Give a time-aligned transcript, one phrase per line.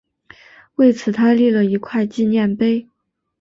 [0.77, 2.87] 为此他立了一块纪念碑。